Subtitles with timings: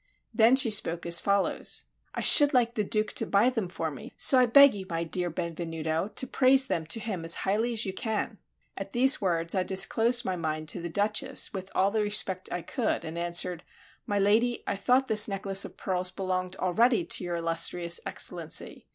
[0.33, 1.83] Then she spoke as follows:
[2.15, 5.03] "I should like the Duke to buy them for me; so I beg you, my
[5.03, 8.39] dear Benvenuto, to praise them to him as highly as you can."
[8.75, 12.63] At these words, I disclosed my mind to the Duchess with all the respect I
[12.63, 13.61] could, and answered:
[14.07, 18.87] "My lady, I thought this necklace of pearls belonged already to your illustrious Excellency.